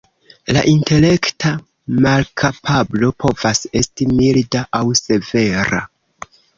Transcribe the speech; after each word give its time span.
La 0.55 0.61
intelekta 0.69 1.51
malkapablo 2.07 3.13
povas 3.27 3.65
esti 3.83 4.11
milda 4.19 4.67
aŭ 4.83 4.87
severa. 5.07 5.89